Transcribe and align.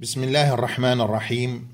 بسم 0.00 0.24
الله 0.24 0.54
الرحمن 0.54 1.00
الرحيم 1.00 1.68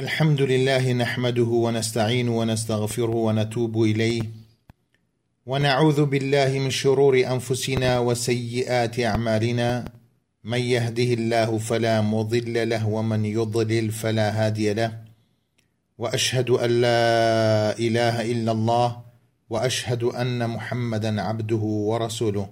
الحمد 0.00 0.42
لله 0.42 0.92
نحمده 0.92 1.44
ونستعين 1.46 2.28
ونستغفره 2.28 3.14
ونتوب 3.16 3.82
إليه 3.82 4.22
ونعوذ 5.46 6.04
بالله 6.04 6.58
من 6.58 6.70
شرور 6.70 7.18
أنفسنا 7.20 7.98
وسيئات 7.98 9.00
أعمالنا 9.00 9.84
من 10.44 10.58
يهده 10.58 11.12
الله 11.14 11.58
فلا 11.58 12.00
مضل 12.00 12.68
له 12.68 12.88
ومن 12.88 13.24
يضلل 13.24 13.90
فلا 13.90 14.46
هادي 14.46 14.74
له 14.74 14.98
وأشهد 15.98 16.50
أن 16.50 16.70
لا 16.80 17.78
إله 17.78 18.30
إلا 18.32 18.52
الله 18.52 19.00
وأشهد 19.50 20.02
أن 20.04 20.50
محمدا 20.50 21.20
عبده 21.22 21.56
ورسوله 21.90 22.48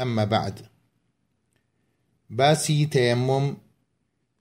أما 0.00 0.24
بعد 0.24 0.58
باسي 2.30 2.84
تيمم 2.86 3.56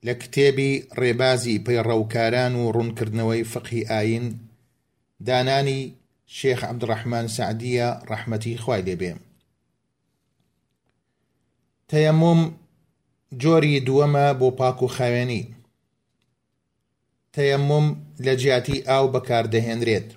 لە 0.08 0.14
کتێبی 0.22 0.72
ڕێبازی 1.02 1.62
پەیڕەوکاران 1.66 2.54
و 2.58 2.64
ڕوونکردنەوەی 2.76 3.48
فقی 3.54 3.82
ئاین 3.92 4.26
دانانی 5.28 5.82
شێخ 6.38 6.60
عبدڕەحمان 6.72 7.26
سعدیە 7.36 7.90
ڕەحمەتی 8.10 8.56
خوای 8.64 8.82
لێبێ 8.88 9.12
تەیەمم 11.90 12.42
جۆری 13.42 13.84
دووەمە 13.88 14.28
بۆ 14.40 14.50
پاک 14.60 14.78
و 14.84 14.88
خاوێنی 14.96 15.44
تەیەمم 17.34 17.86
لە 18.26 18.34
جیاتی 18.42 18.80
ئاو 18.90 19.06
بەکاردەهێنرێت 19.14 20.08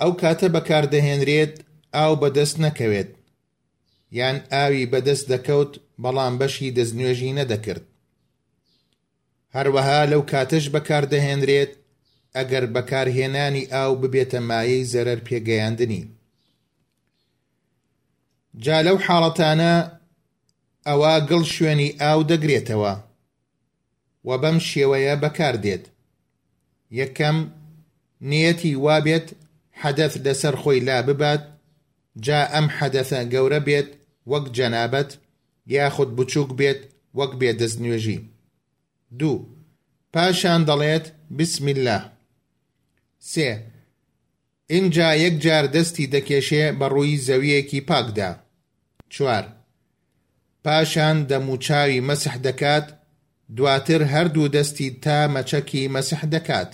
ئەو 0.00 0.12
کاتە 0.20 0.46
بەکاردەهێنرێت 0.56 1.54
ئاو 1.94 2.12
بەدەست 2.22 2.56
نەکەوێت 2.64 3.10
یان 4.18 4.36
ئاوی 4.52 4.86
بەدەست 4.92 5.26
دەکەوت 5.32 5.72
بەڵام 6.02 6.34
بەشی 6.40 6.74
دەستنوێژی 6.76 7.36
نەدەکرد 7.38 7.84
هەروەها 9.56 10.00
لەو 10.12 10.22
کاتش 10.32 10.64
بەکاردەهێنرێت 10.74 11.72
ئەگەر 12.36 12.64
بەکارهێنانی 12.74 13.64
ئاو 13.72 13.92
ببێتە 14.02 14.40
مایەی 14.48 14.88
زەرەر 14.92 15.18
پێگەیاندنی 15.26 16.02
جا 18.64 18.78
لەو 18.86 18.96
حاڵەتانە 19.06 19.74
ئەوە 20.88 21.14
گڵ 21.30 21.42
شوێنی 21.54 21.90
ئاو 22.00 22.20
دەگرێتەوە 22.30 22.94
و 24.28 24.30
بەم 24.42 24.58
شێوەیە 24.68 25.14
بەکاردێت 25.22 25.84
یەکەم 27.00 27.38
نەتی 28.30 28.72
وابێت 28.84 29.26
حەدەف 29.80 30.12
لەسەر 30.24 30.54
خۆی 30.62 30.80
لا 30.88 30.98
ببات 31.08 31.42
جا 32.24 32.40
ئەم 32.54 32.66
حەدەفە 32.78 33.20
گەورە 33.34 33.60
بێت 33.68 33.90
وەک 34.30 34.44
جەنابەت 34.56 35.10
یاخود 35.74 36.10
بچووک 36.16 36.50
بێت 36.58 36.80
وەک 37.18 37.32
بێدەست 37.40 37.78
نوێژی 37.84 38.18
دوو 39.18 39.36
پاشان 40.12 40.62
دەڵێت 40.68 41.06
بسم 41.38 41.64
الله 41.74 42.02
سێ 43.30 43.48
اینجا 44.74 45.08
یەک 45.24 45.34
جار 45.44 45.64
دەستی 45.74 46.06
دەکێشێ 46.14 46.64
بە 46.78 46.86
ڕووی 46.94 47.20
زەویەکی 47.26 47.80
پاکدا 47.88 48.30
چوار 49.14 49.44
پاشان 50.64 51.16
دەموچاوی 51.30 52.04
مەسح 52.08 52.34
دەکات 52.46 52.86
دواتر 53.56 54.02
هەردوو 54.12 54.52
دەستی 54.56 54.88
تا 55.02 55.16
مەچەکی 55.34 55.82
مەسح 55.94 56.20
دەکات 56.34 56.72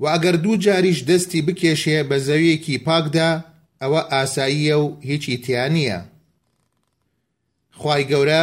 و 0.00 0.04
ئەگەر 0.12 0.36
دوو 0.42 0.54
جاریش 0.64 0.98
دەستی 1.08 1.40
بکێشێ 1.46 1.98
بە 2.08 2.16
زەویەکی 2.26 2.76
پاکدا 2.86 3.30
ئەوە 3.82 4.00
ئاساییە 4.12 4.76
و 4.82 4.96
هیچی 5.08 5.34
تیان 5.44 5.72
نییە 5.76 5.98
خی 7.80 8.02
گەورە 8.10 8.40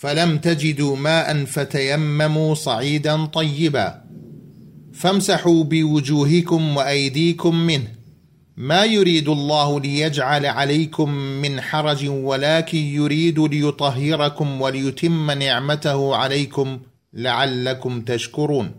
فلم 0.00 0.38
تجدوا 0.38 0.96
ماء 0.96 1.44
فتيمموا 1.44 2.54
صعيدا 2.54 3.26
طيبا 3.26 4.00
فامسحوا 4.92 5.64
بوجوهكم 5.64 6.76
وأيديكم 6.76 7.54
منه 7.56 7.92
ما 8.56 8.84
يريد 8.84 9.28
الله 9.28 9.80
ليجعل 9.80 10.46
عليكم 10.46 11.10
من 11.14 11.60
حرج 11.60 12.08
ولكن 12.08 12.78
يريد 12.78 13.38
ليطهركم 13.40 14.60
وليتم 14.60 15.30
نعمته 15.30 16.16
عليكم 16.16 16.78
لعلكم 17.12 18.00
تشكرون 18.00 18.70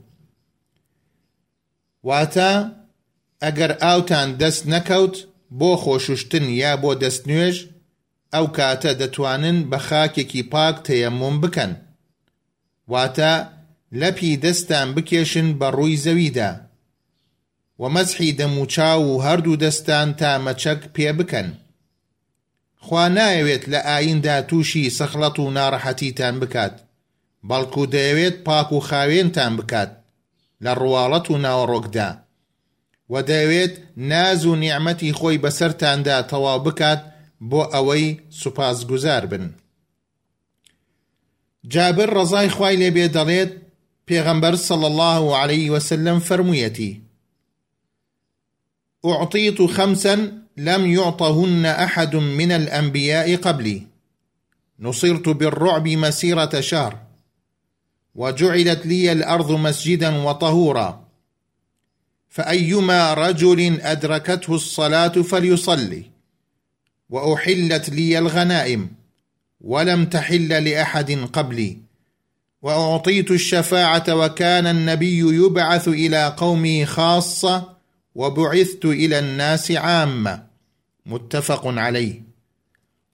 واتى 2.03 2.78
ئەگەر 3.45 3.71
ئاوتان 3.83 4.29
دەست 4.41 4.63
نەکەوت 4.73 5.15
بۆ 5.59 5.71
خۆشوشتن 5.83 6.45
یا 6.61 6.71
بۆ 6.81 6.91
دەست 7.03 7.23
نوێژ 7.29 7.57
ئەو 8.33 8.45
کاتە 8.57 8.91
دەتوانن 9.01 9.57
بە 9.71 9.79
خاکێکی 9.87 10.43
پاک 10.53 10.75
تەیەمم 10.87 11.35
بکەن 11.43 11.71
واتە 12.91 13.33
لەپی 14.01 14.33
دەستان 14.43 14.87
بکێشن 14.95 15.47
بە 15.59 15.67
ڕووی 15.77 15.99
زەویدا 16.05 16.51
وەمەزحی 17.81 18.35
دەموچاو 18.39 19.01
و 19.09 19.13
هەردوو 19.25 19.59
دەستان 19.63 20.07
تامەچەک 20.19 20.81
پێ 20.95 21.11
بکەن 21.19 21.49
خوا 22.85 23.05
نایەوێت 23.15 23.63
لە 23.73 23.79
ئایندا 23.89 24.37
تووشی 24.49 24.93
سەخلەت 24.97 25.35
و 25.39 25.51
ناڕەحەتیتان 25.57 26.35
بکات 26.41 26.75
بەڵکو 27.49 27.81
دەیەوێت 27.93 28.35
پاک 28.47 28.69
و 28.75 28.79
خاوێنتان 28.89 29.53
بکات 29.59 29.91
لە 30.63 30.71
ڕواڵەت 30.81 31.25
و 31.31 31.35
ناوەڕۆکدا 31.45 32.09
و 33.13 33.17
دەیەوێت 33.29 33.71
ناز 34.09 34.39
و 34.45 34.55
نیعممەتی 34.63 35.13
خۆی 35.17 35.41
بەسەرتاندا 35.43 36.17
تەوا 36.31 36.55
بکات 36.65 37.01
بۆ 37.49 37.61
ئەوەی 37.73 38.05
سوپاسگوزار 38.41 39.23
بن. 39.31 39.45
جابر 41.73 42.09
ڕزای 42.17 42.49
خوای 42.55 42.75
لێبێ 42.81 43.05
دەڵێت 43.17 43.51
پێغەمبەر 44.07 44.55
صلى 44.67 44.87
الله 44.91 45.25
عليه 45.41 45.65
وسلم 45.73 46.17
فرموویەتی 46.27 46.91
أعطيت 49.05 49.59
خمسا 49.75 50.15
لم 50.57 50.83
يعطهن 50.97 51.65
أحد 51.65 52.15
من 52.15 52.51
الأنبياء 52.51 53.35
قبلي 53.35 53.87
نصرت 54.79 55.29
بالرعب 55.39 55.87
مسيرة 55.87 56.61
شهر 56.61 56.93
وجعلت 58.15 58.85
لي 58.85 59.11
الأرض 59.11 59.51
مسجدا 59.51 60.23
وطهورا 60.25 61.08
فأيما 62.29 63.13
رجل 63.13 63.81
أدركته 63.81 64.55
الصلاة 64.55 65.07
فليصلي 65.07 66.03
وأحلت 67.09 67.89
لي 67.89 68.17
الغنائم 68.17 68.87
ولم 69.61 70.05
تحل 70.05 70.47
لأحد 70.63 71.11
قبلي 71.11 71.77
وأعطيت 72.61 73.31
الشفاعة 73.31 74.03
وكان 74.09 74.67
النبي 74.67 75.17
يبعث 75.17 75.87
إلى 75.87 76.33
قومي 76.37 76.85
خاصة 76.85 77.77
وبعثت 78.15 78.85
إلى 78.85 79.19
الناس 79.19 79.71
عامة 79.71 80.43
متفق 81.05 81.67
عليه 81.67 82.21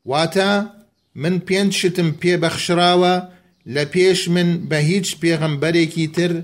واتا 0.06 0.74
من 1.16 1.38
بينشتم 1.38 2.12
بي 2.12 2.38
بخشراوة 2.38 3.30
لبيش 3.66 4.30
من 4.30 4.66
بهيج 4.68 5.16
بيغمبريكي 5.16 6.08
تر 6.08 6.44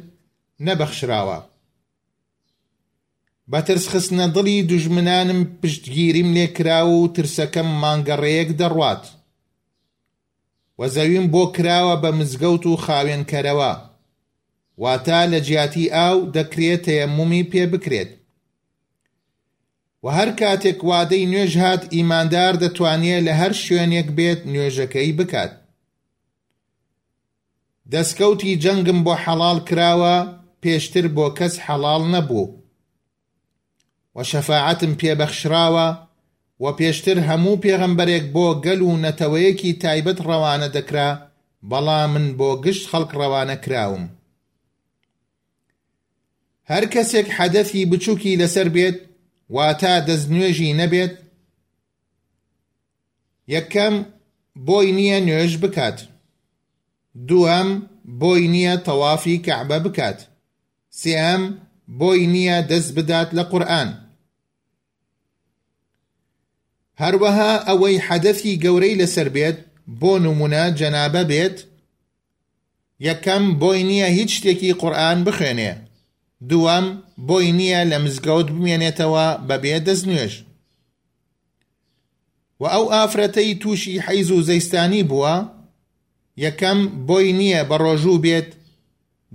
نبخشراوة. 0.59 1.50
بەترس 3.49 3.85
خستنە 3.91 4.25
دڵی 4.35 4.61
دوژمنانم 4.69 5.41
پشتگیریم 5.61 6.29
لێکرا 6.35 6.79
و 6.89 7.11
ترسەکەم 7.15 7.67
مانگەڕەیەک 7.81 8.49
دەڕوات 8.59 9.03
وەزەویم 10.79 11.25
بۆ 11.33 11.43
کراوە 11.55 11.95
بە 12.03 12.09
مزگەوت 12.19 12.63
و 12.65 12.75
خاوێنکەرەوە 12.85 13.73
واتا 14.81 15.21
لە 15.31 15.39
جیاتی 15.47 15.87
ئاو 15.95 16.17
دەکرێت 16.35 16.81
تەیەمومی 16.85 17.43
پێ 17.51 17.63
بکرێت 17.73 18.11
و 20.03 20.05
هەر 20.17 20.29
کاتێک 20.39 20.79
وادەی 20.89 21.29
نوێژ 21.31 21.53
هات 21.63 21.83
ئیماندار 21.95 22.53
دەتوانێت 22.63 23.21
لە 23.27 23.33
هەر 23.41 23.53
شوێنێک 23.65 24.07
بێت 24.17 24.41
نوێژەکەی 24.51 25.11
بکات 25.19 25.53
دەستکەوتی 27.91 28.59
جەنگم 28.63 28.99
بۆ 29.05 29.13
حەڵال 29.23 29.59
کراوە 29.67 30.15
پێشتر 30.63 31.05
بۆ 31.15 31.25
کەس 31.37 31.55
حەڵال 31.65 32.03
نەبوو 32.15 32.47
و 34.15 34.23
شەفاعتم 34.31 34.93
پێبەخشراوە 35.01 35.87
و 36.63 36.65
پێشتر 36.77 37.17
هەموو 37.29 37.61
پێغەمبەرێک 37.63 38.25
بۆ 38.35 38.47
گەل 38.65 38.81
و 38.81 38.97
نەتەوەیەکی 39.05 39.71
تایبەت 39.83 40.19
ڕەوانە 40.27 40.69
دەکرا 40.77 41.09
بەڵام 41.69 42.09
من 42.13 42.25
بۆ 42.39 42.49
گشت 42.65 42.85
خەڵک 42.91 43.11
ڕەوانە 43.19 43.55
کراوم 43.65 44.03
هەر 46.71 46.85
کەسێک 46.93 47.27
حەدەفی 47.37 47.87
بچووکی 47.91 48.39
لەسەر 48.41 48.67
بێت 48.75 48.97
واتا 49.55 49.93
دەستنوێژی 50.07 50.77
نەبێت 50.81 51.13
یەکەم 53.53 53.95
بۆی 54.67 54.89
نییە 54.97 55.19
نوێژ 55.27 55.53
بکات 55.63 55.97
دووەم 57.29 57.69
بۆی 58.21 58.43
نییە 58.53 58.75
تەوافی 58.87 59.41
کەعبە 59.45 59.77
بکات 59.85 60.19
سێم 61.01 61.43
بۆی 61.99 62.23
نییە 62.33 62.61
دەست 62.69 62.91
بدات 62.95 63.29
لە 63.37 63.43
قورآن 63.51 63.89
هەروەها 67.01 67.53
ئەوەی 67.67 67.97
حەدەفی 68.07 68.59
گەورەی 68.63 68.99
لەسەر 69.01 69.27
بێت 69.35 69.57
بۆ 70.01 70.13
نمونە 70.23 70.63
جەنابە 70.79 71.23
بێت 71.31 71.57
یەکەم 73.07 73.43
بۆی 73.61 73.81
نییە 73.89 74.07
هیچ 74.17 74.29
شتێکی 74.37 74.71
قورآن 74.81 75.19
بخوێنێ 75.27 75.71
دووەم 76.49 76.87
بۆی 77.27 77.49
نییە 77.59 77.81
لە 77.91 77.97
مزگەوت 78.05 78.47
بمێنێتەوە 78.55 79.27
بەبێ 79.47 79.75
دەست 79.87 80.05
نوێش 80.09 80.33
و 82.61 82.63
ئەو 82.73 82.83
ئافرەتەی 82.93 83.57
تووشی 83.61 84.01
حەیز 84.05 84.29
و 84.31 84.43
زەیستانی 84.47 85.03
بووە 85.09 85.35
یەکەم 86.45 86.79
بۆی 87.07 87.27
نییە 87.39 87.61
بە 87.69 87.75
ڕۆژوو 87.83 88.17
بێت 88.25 88.49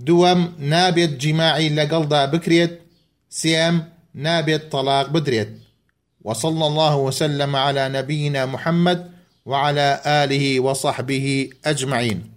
دووەم 0.05 0.41
نابت 0.69 1.09
جماعي 1.23 1.69
لەگەڵدا 1.69 2.25
بكريت 2.33 2.81
سيام 3.29 3.83
نابت 4.13 4.71
طلاق 4.71 5.09
بدريت 5.09 5.49
وصلى 6.23 6.67
الله 6.67 6.97
وسلم 6.97 7.55
على 7.55 7.89
نبينا 7.89 8.45
محمد 8.45 9.11
وعلى 9.45 10.01
آله 10.05 10.59
وصحبه 10.59 11.49
أجمعين 11.65 12.36